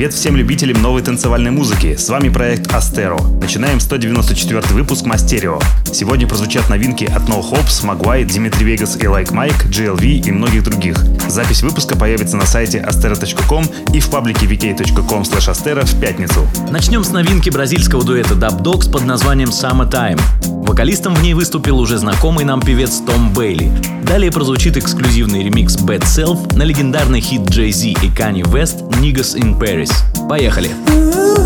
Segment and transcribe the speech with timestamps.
[0.00, 1.94] Привет всем любителям новой танцевальной музыки.
[1.94, 3.18] С вами проект Астеро.
[3.38, 5.60] Начинаем 194 выпуск Мастерио.
[5.92, 10.62] Сегодня прозвучат новинки от No Hopes, Магуай, Димитри Вегас и Like Mike, GLV и многих
[10.64, 10.96] других.
[11.28, 16.48] Запись выпуска появится на сайте astero.com и в паблике vk.com astero в пятницу.
[16.70, 20.18] Начнем с новинки бразильского дуэта Dub Dogs под названием Summertime.
[20.66, 23.70] Вокалистом в ней выступил уже знакомый нам певец Том Бейли.
[24.04, 29.58] Далее прозвучит эксклюзивный ремикс Bad Self на легендарный хит Jay-Z и Kanye West «Niggas in
[29.58, 29.89] Paris».
[30.28, 30.70] Поехали!
[30.86, 31.39] Summertime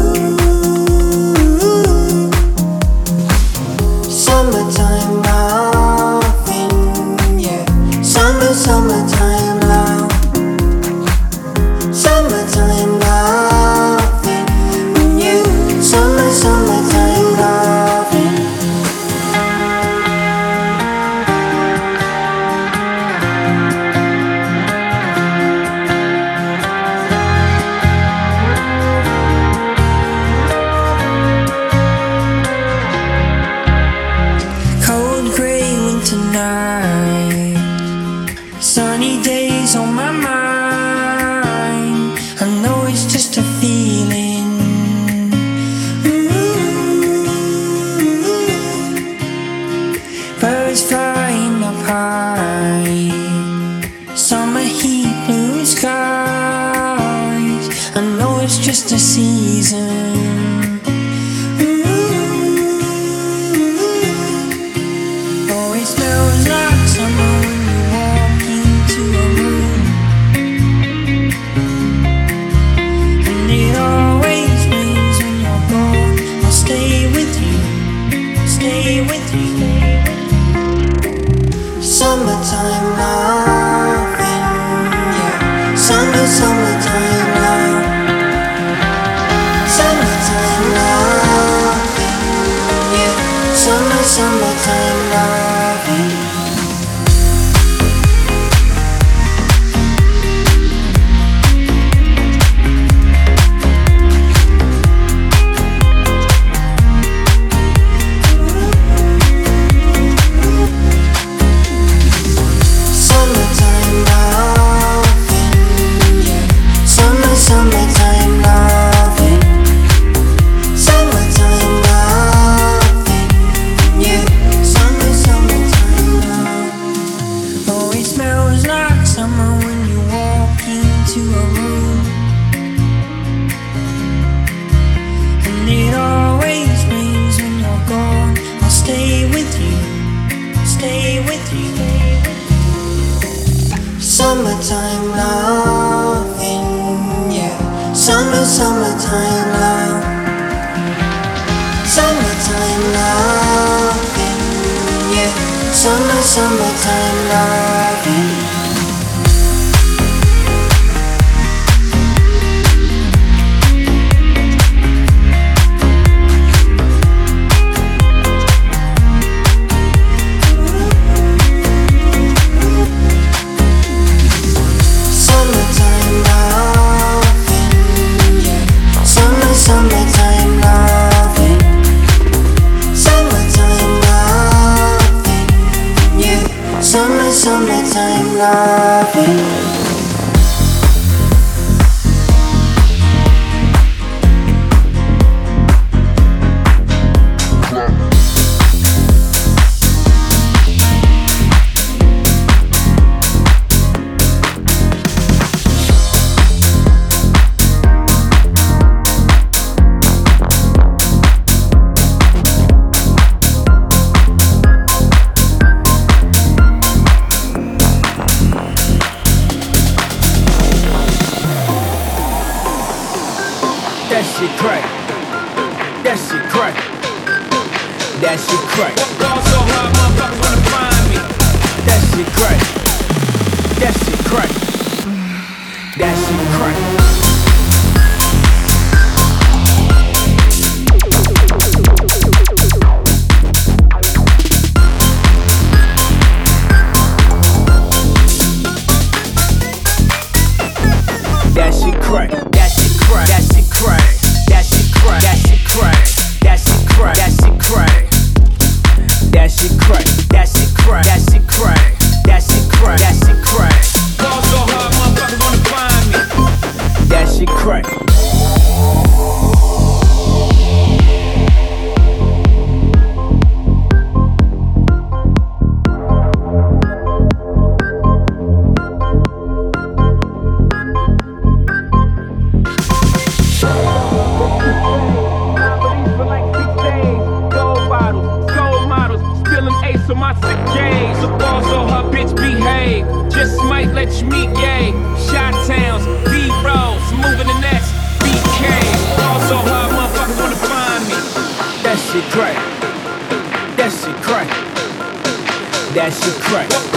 [305.95, 306.94] that shit crack.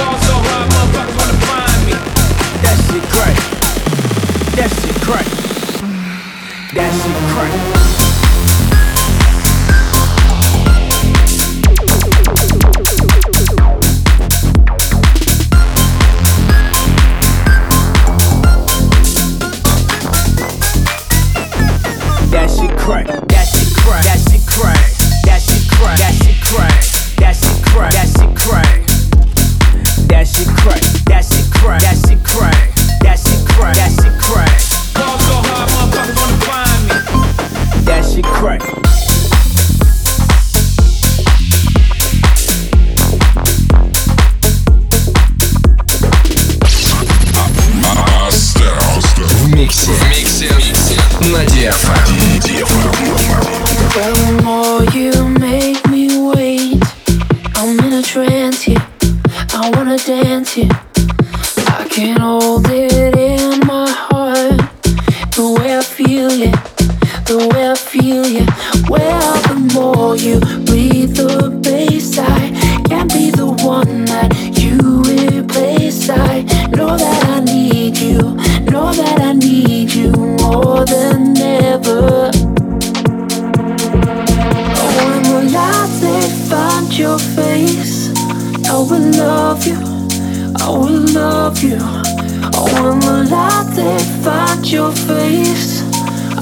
[91.48, 91.78] of you.
[91.80, 95.82] Oh, when the light they find your face,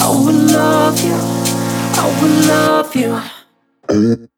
[0.02, 1.20] I will love you.
[2.02, 4.35] I will love you.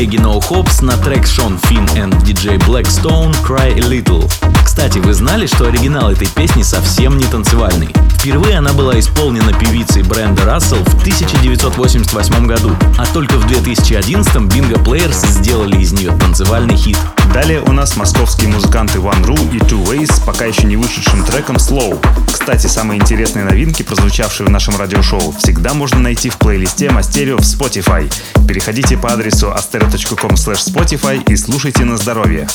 [0.00, 4.32] Коллеги No Hops на трек Шон Финн и DJ Blackstone Cry a Little.
[4.64, 7.99] Кстати, вы знали, что оригинал этой песни совсем не танцевальный?
[8.20, 14.74] Впервые она была исполнена певицей Бренда Рассел в 1988 году, а только в 2011 Bingo
[14.84, 16.98] Players сделали из нее танцевальный хит.
[17.32, 21.24] Далее у нас московские музыканты One Ru и Two Ways с пока еще не вышедшим
[21.24, 21.98] треком Slow.
[22.30, 27.40] Кстати, самые интересные новинки, прозвучавшие в нашем радиошоу, всегда можно найти в плейлисте Мастерио в
[27.40, 28.12] Spotify.
[28.46, 32.46] Переходите по адресу astero.com spotify и слушайте на здоровье.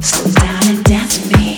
[0.00, 1.49] Slow down and dance with me.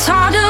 [0.00, 0.49] It's hard to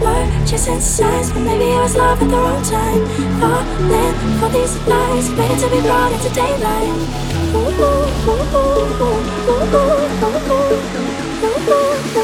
[0.00, 3.06] were chasing signs, but maybe I was love at the wrong time.
[3.40, 6.94] Falling for these lies, waiting to be brought into daylight.
[7.54, 10.58] Ooh, ooh, ooh, ooh, ooh, ooh, ooh, ooh,
[12.16, 12.21] ooh.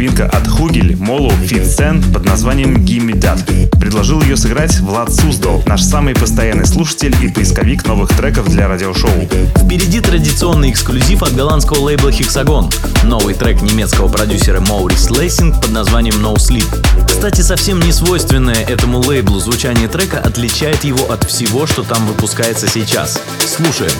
[0.00, 3.78] новинка от Hugel, Молу, Финсен под названием «Gimme That».
[3.78, 9.28] Предложил ее сыграть Влад Суздал, наш самый постоянный слушатель и поисковик новых треков для радиошоу.
[9.58, 12.70] Впереди традиционный эксклюзив от голландского лейбла «Hexagon».
[13.04, 17.06] Новый трек немецкого продюсера Maurice Lessing под названием «No Sleep».
[17.06, 22.68] Кстати, совсем не свойственное этому лейблу звучание трека отличает его от всего, что там выпускается
[22.68, 23.20] сейчас.
[23.54, 23.92] Слушаем.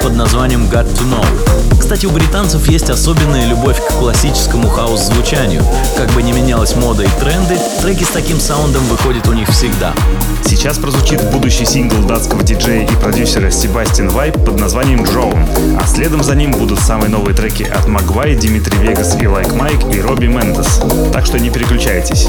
[0.00, 1.78] под названием «Got to Know».
[1.78, 5.62] Кстати, у британцев есть особенная любовь к классическому хаус-звучанию.
[5.96, 9.92] Как бы ни менялась мода и тренды, треки с таким саундом выходят у них всегда.
[10.44, 15.46] Сейчас прозвучит будущий сингл датского диджея и продюсера Sebastian Wibe под названием «Джоун»,
[15.80, 19.80] а следом за ним будут самые новые треки от Moguai, Dimitri Vegas и Like Mike
[19.92, 20.80] и Robbie Mendez.
[21.12, 22.28] Так что не переключайтесь.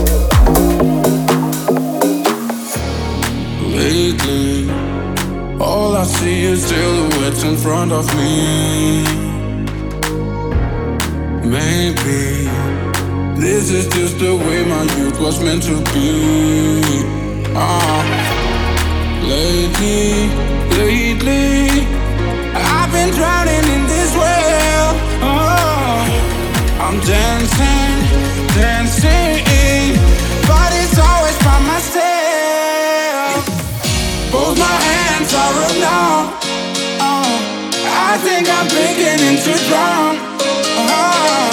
[3.73, 4.50] Lately
[5.61, 9.03] All I see is silhouettes in front of me.
[11.45, 12.49] Maybe
[13.39, 16.09] this is just the way my youth was meant to be.
[17.53, 18.01] Ah,
[19.21, 20.29] lately,
[20.81, 21.85] lately,
[22.55, 24.89] I've been drowning in this well.
[25.21, 25.45] Oh,
[25.85, 27.93] ah, I'm dancing,
[28.57, 29.93] dancing,
[30.49, 32.10] but it's always by myself.
[35.91, 36.23] down.
[36.99, 40.13] Oh, uh, I think I'm beginning to drown.
[40.79, 41.51] Oh, uh,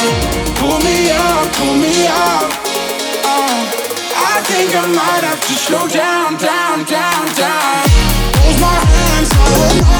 [0.60, 2.48] pull me up, pull me up.
[3.32, 3.58] Oh,
[4.32, 7.82] I think I might have to slow down, down, down, down.
[8.38, 9.97] Hold my hands, I will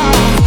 [0.00, 0.39] Bye.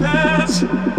[0.00, 0.93] Dance.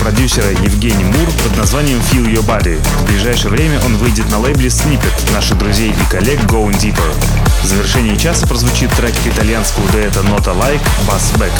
[0.00, 2.82] Продюсера Евгений Мур под названием Feel Your Body.
[3.00, 7.14] В ближайшее время он выйдет на лейбле Snippet наших друзей и коллег Going Deeper.
[7.62, 11.52] В завершении часа прозвучит трек итальянского дуэта Not Alike Bass Back.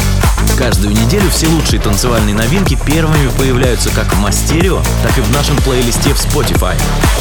[0.56, 5.56] Каждую неделю все лучшие танцевальные новинки первыми появляются как в Мастерио, так и в нашем
[5.58, 6.80] плейлисте в Spotify.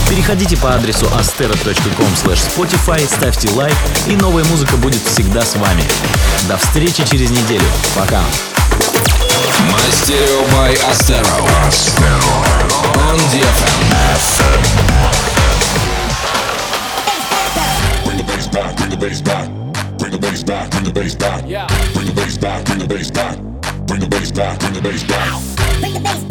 [0.09, 3.75] Переходите по адресу astero.com spotify, ставьте лайк,
[4.07, 5.83] и новая музыка будет всегда с вами.
[6.47, 7.65] До встречи через неделю.
[7.95, 8.21] Пока.
[9.67, 11.37] Mysterio by Astero.
[13.07, 13.41] On the
[18.05, 19.49] Bring the bass back, bring the bass back.
[19.97, 21.43] Bring the bass back, bring the bass back.
[21.93, 23.39] Bring the bass back, bring the bass back.
[24.59, 26.28] Bring the bass back,